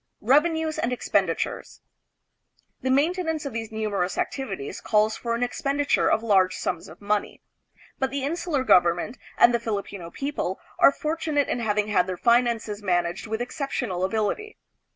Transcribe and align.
Revenues 0.23 0.79
and 0.79 0.91
Expenditures. 0.91 1.79
The 2.81 2.89
maintenance 2.89 3.45
of 3.45 3.53
these 3.53 3.71
numerous 3.71 4.17
activities 4.17 4.81
calls 4.81 5.15
for 5.15 5.35
an 5.35 5.43
expenditure 5.43 6.09
of 6.09 6.23
large 6.23 6.55
sums 6.55 6.87
of 6.87 7.01
money, 7.01 7.43
but 7.99 8.09
the 8.09 8.23
insular 8.23 8.63
government 8.63 9.19
and 9.37 9.53
the 9.53 9.59
Filipino 9.59 10.09
people 10.09 10.59
are 10.79 10.91
fortunate 10.91 11.47
in 11.47 11.59
having 11.59 11.89
had 11.89 12.07
their 12.07 12.17
finances 12.17 12.81
man 12.81 13.05
aged 13.05 13.27
with 13.27 13.43
exceptional 13.43 14.03
ability. 14.03 14.57